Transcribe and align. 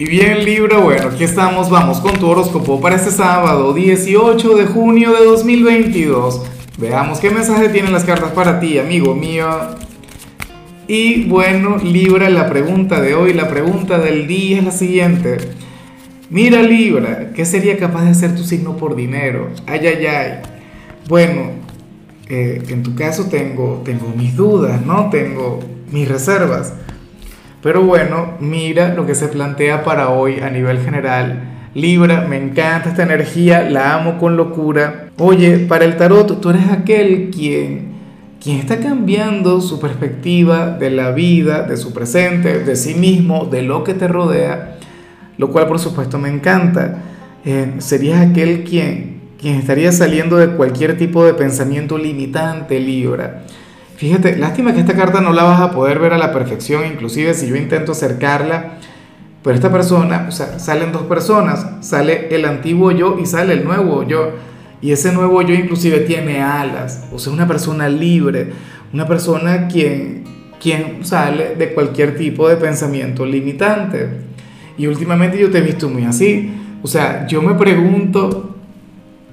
Y 0.00 0.06
bien 0.06 0.46
Libra, 0.46 0.78
bueno, 0.78 1.08
aquí 1.08 1.24
estamos, 1.24 1.68
vamos 1.68 2.00
con 2.00 2.18
tu 2.18 2.26
horóscopo 2.26 2.80
para 2.80 2.96
este 2.96 3.10
sábado 3.10 3.74
18 3.74 4.56
de 4.56 4.64
junio 4.64 5.12
de 5.12 5.26
2022. 5.26 6.40
Veamos 6.78 7.20
qué 7.20 7.28
mensaje 7.28 7.68
tienen 7.68 7.92
las 7.92 8.04
cartas 8.04 8.32
para 8.32 8.60
ti, 8.60 8.78
amigo 8.78 9.14
mío. 9.14 9.46
Y 10.88 11.24
bueno, 11.24 11.76
Libra, 11.76 12.30
la 12.30 12.48
pregunta 12.48 12.98
de 13.02 13.14
hoy, 13.14 13.34
la 13.34 13.50
pregunta 13.50 13.98
del 13.98 14.26
día 14.26 14.60
es 14.60 14.64
la 14.64 14.70
siguiente. 14.70 15.36
Mira 16.30 16.62
Libra, 16.62 17.32
¿qué 17.34 17.44
sería 17.44 17.76
capaz 17.76 18.04
de 18.04 18.12
hacer 18.12 18.34
tu 18.34 18.42
signo 18.42 18.78
por 18.78 18.96
dinero? 18.96 19.50
Ay, 19.66 19.86
ay, 19.86 20.06
ay. 20.06 20.32
Bueno, 21.10 21.50
eh, 22.26 22.62
en 22.68 22.82
tu 22.82 22.94
caso 22.94 23.26
tengo, 23.26 23.82
tengo 23.84 24.10
mis 24.16 24.34
dudas, 24.34 24.80
¿no? 24.80 25.10
Tengo 25.10 25.60
mis 25.92 26.08
reservas. 26.08 26.72
Pero 27.62 27.82
bueno, 27.82 28.36
mira 28.40 28.94
lo 28.94 29.06
que 29.06 29.14
se 29.14 29.28
plantea 29.28 29.84
para 29.84 30.08
hoy 30.08 30.40
a 30.40 30.48
nivel 30.48 30.78
general. 30.78 31.42
Libra, 31.74 32.22
me 32.22 32.38
encanta 32.38 32.88
esta 32.88 33.02
energía, 33.02 33.68
la 33.68 33.94
amo 33.94 34.18
con 34.18 34.36
locura. 34.36 35.10
Oye, 35.18 35.58
para 35.58 35.84
el 35.84 35.96
tarot, 35.96 36.40
tú 36.40 36.50
eres 36.50 36.70
aquel 36.70 37.30
quien, 37.30 37.92
quien 38.42 38.58
está 38.58 38.78
cambiando 38.78 39.60
su 39.60 39.78
perspectiva 39.78 40.70
de 40.70 40.90
la 40.90 41.10
vida, 41.10 41.62
de 41.62 41.76
su 41.76 41.92
presente, 41.92 42.60
de 42.60 42.76
sí 42.76 42.94
mismo, 42.94 43.44
de 43.44 43.62
lo 43.62 43.84
que 43.84 43.92
te 43.92 44.08
rodea, 44.08 44.78
lo 45.36 45.50
cual 45.50 45.66
por 45.66 45.78
supuesto 45.78 46.18
me 46.18 46.30
encanta. 46.30 47.02
Eh, 47.44 47.74
serías 47.78 48.26
aquel 48.26 48.64
quien, 48.64 49.20
quien 49.38 49.56
estaría 49.56 49.92
saliendo 49.92 50.38
de 50.38 50.48
cualquier 50.56 50.96
tipo 50.96 51.26
de 51.26 51.34
pensamiento 51.34 51.98
limitante, 51.98 52.80
Libra 52.80 53.44
Fíjate, 54.00 54.34
lástima 54.38 54.72
que 54.72 54.80
esta 54.80 54.96
carta 54.96 55.20
no 55.20 55.34
la 55.34 55.42
vas 55.42 55.60
a 55.60 55.72
poder 55.72 55.98
ver 55.98 56.14
a 56.14 56.16
la 56.16 56.32
perfección, 56.32 56.86
inclusive 56.86 57.34
si 57.34 57.46
yo 57.46 57.54
intento 57.54 57.92
acercarla, 57.92 58.78
pero 59.44 59.54
esta 59.54 59.70
persona, 59.70 60.24
o 60.26 60.32
sea, 60.32 60.58
salen 60.58 60.90
dos 60.90 61.02
personas, 61.02 61.66
sale 61.82 62.34
el 62.34 62.46
antiguo 62.46 62.92
yo 62.92 63.18
y 63.22 63.26
sale 63.26 63.52
el 63.52 63.62
nuevo 63.62 64.02
yo, 64.08 64.30
y 64.80 64.92
ese 64.92 65.12
nuevo 65.12 65.42
yo 65.42 65.54
inclusive 65.54 66.00
tiene 66.00 66.40
alas, 66.42 67.08
o 67.12 67.18
sea, 67.18 67.30
una 67.30 67.46
persona 67.46 67.90
libre, 67.90 68.54
una 68.94 69.06
persona 69.06 69.68
quien, 69.68 70.24
quien 70.62 71.04
sale 71.04 71.54
de 71.56 71.74
cualquier 71.74 72.16
tipo 72.16 72.48
de 72.48 72.56
pensamiento 72.56 73.26
limitante. 73.26 74.08
Y 74.78 74.86
últimamente 74.86 75.38
yo 75.38 75.50
te 75.50 75.58
he 75.58 75.60
visto 75.60 75.90
muy 75.90 76.06
así, 76.06 76.50
o 76.82 76.86
sea, 76.86 77.26
yo 77.26 77.42
me 77.42 77.52
pregunto, 77.52 78.56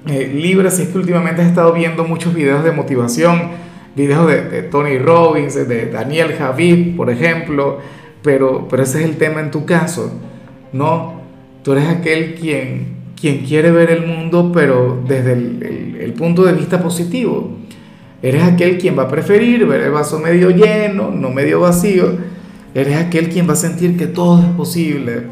eh, 0.06 0.30
Libra, 0.30 0.70
si 0.70 0.82
es 0.82 0.88
que 0.88 0.98
últimamente 0.98 1.40
has 1.40 1.48
estado 1.48 1.72
viendo 1.72 2.04
muchos 2.04 2.34
videos 2.34 2.62
de 2.64 2.72
motivación, 2.72 3.66
videos 3.98 4.28
de, 4.28 4.62
Tony 4.62 4.96
Robbins, 4.96 5.54
de 5.54 5.86
Daniel 5.86 6.32
Javid, 6.32 6.96
por 6.96 7.10
ejemplo, 7.10 7.78
pero, 8.22 8.68
pero 8.70 8.84
ese 8.84 9.00
es 9.00 9.04
el 9.04 9.16
tema 9.16 9.40
en 9.40 9.50
tu 9.50 9.66
caso, 9.66 10.12
¿no? 10.72 11.20
Tú 11.64 11.72
eres 11.72 11.88
aquel 11.88 12.36
quien, 12.36 12.96
quien 13.20 13.44
quiere 13.44 13.72
ver 13.72 13.90
el 13.90 14.06
mundo, 14.06 14.52
pero 14.54 15.02
desde 15.06 15.32
el, 15.32 15.98
el, 16.00 16.12
punto 16.12 16.44
de 16.44 16.52
vista 16.52 16.80
positivo. 16.80 17.58
Eres 18.22 18.42
aquel 18.44 18.78
quien 18.78 18.96
va 18.96 19.04
a 19.04 19.08
preferir 19.08 19.66
ver 19.66 19.80
el 19.82 19.90
vaso 19.90 20.18
medio 20.18 20.50
lleno, 20.50 21.10
no 21.10 21.30
medio 21.30 21.60
vacío. 21.60 22.16
Eres 22.74 22.96
aquel 22.96 23.28
quien 23.28 23.48
va 23.48 23.54
a 23.54 23.56
sentir 23.56 23.96
que 23.96 24.06
todo 24.06 24.40
es 24.40 24.48
posible. 24.56 25.24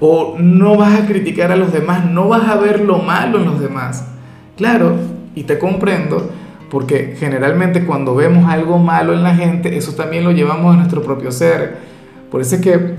O 0.00 0.36
no 0.38 0.76
vas 0.76 1.00
a 1.00 1.06
criticar 1.06 1.52
a 1.52 1.56
los 1.56 1.72
demás, 1.72 2.04
no 2.10 2.28
vas 2.28 2.48
a 2.48 2.56
ver 2.56 2.80
lo 2.80 2.98
malo 2.98 3.38
en 3.38 3.44
los 3.44 3.60
demás. 3.60 4.08
Claro, 4.56 4.96
y 5.34 5.44
te 5.44 5.58
comprendo, 5.58 6.30
porque 6.72 7.16
generalmente 7.18 7.84
cuando 7.84 8.14
vemos 8.14 8.50
algo 8.50 8.78
malo 8.78 9.12
en 9.12 9.22
la 9.22 9.34
gente, 9.34 9.76
eso 9.76 9.92
también 9.92 10.24
lo 10.24 10.32
llevamos 10.32 10.72
a 10.72 10.78
nuestro 10.78 11.02
propio 11.02 11.30
ser. 11.30 11.76
Por 12.30 12.40
eso 12.40 12.54
es 12.54 12.62
que 12.62 12.94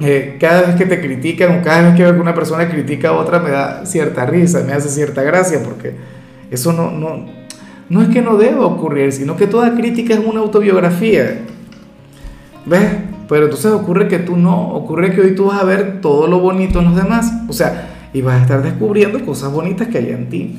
eh, 0.00 0.36
cada 0.38 0.60
vez 0.66 0.76
que 0.76 0.84
te 0.84 1.00
critican 1.00 1.58
o 1.58 1.62
cada 1.62 1.80
vez 1.80 1.94
que 1.94 2.06
una 2.20 2.34
persona 2.34 2.68
critica 2.68 3.08
a 3.08 3.12
otra 3.12 3.38
me 3.38 3.48
da 3.48 3.86
cierta 3.86 4.26
risa, 4.26 4.62
me 4.64 4.74
hace 4.74 4.90
cierta 4.90 5.22
gracia, 5.22 5.62
porque 5.64 5.94
eso 6.50 6.74
no, 6.74 6.90
no, 6.90 7.24
no 7.88 8.02
es 8.02 8.10
que 8.10 8.20
no 8.20 8.36
deba 8.36 8.66
ocurrir, 8.66 9.12
sino 9.12 9.34
que 9.34 9.46
toda 9.46 9.74
crítica 9.74 10.12
es 10.12 10.20
una 10.20 10.40
autobiografía. 10.40 11.40
¿Ves? 12.66 12.96
Pero 13.30 13.44
entonces 13.44 13.72
ocurre 13.72 14.08
que 14.08 14.18
tú 14.18 14.36
no, 14.36 14.74
ocurre 14.74 15.14
que 15.14 15.22
hoy 15.22 15.34
tú 15.34 15.46
vas 15.46 15.62
a 15.62 15.64
ver 15.64 16.02
todo 16.02 16.26
lo 16.26 16.38
bonito 16.38 16.80
en 16.80 16.84
los 16.84 16.96
demás, 16.96 17.32
o 17.48 17.54
sea, 17.54 18.10
y 18.12 18.20
vas 18.20 18.40
a 18.40 18.42
estar 18.42 18.62
descubriendo 18.62 19.24
cosas 19.24 19.50
bonitas 19.50 19.88
que 19.88 19.96
hay 19.96 20.10
en 20.10 20.28
ti. 20.28 20.58